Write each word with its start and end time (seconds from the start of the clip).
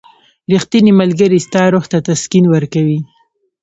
•ریښتینی 0.51 0.91
ملګری 1.01 1.39
ستا 1.45 1.61
روح 1.73 1.85
ته 1.91 1.97
تسکین 2.07 2.45
ورکوي. 2.49 2.99